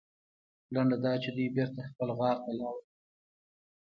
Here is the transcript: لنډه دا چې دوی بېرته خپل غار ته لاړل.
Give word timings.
لنډه 0.73 0.97
دا 1.03 1.13
چې 1.23 1.29
دوی 1.35 1.47
بېرته 1.55 1.81
خپل 1.91 2.09
غار 2.19 2.37
ته 2.43 2.51
لاړل. 2.59 2.83